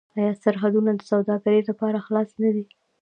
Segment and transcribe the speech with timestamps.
[0.17, 2.63] آیا سرحدونه د سوداګرۍ لپاره خلاص نه دي؟